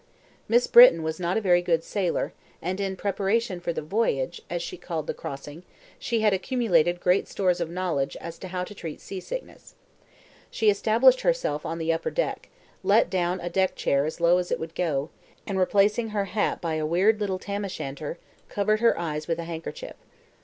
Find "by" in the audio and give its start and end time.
16.61-16.77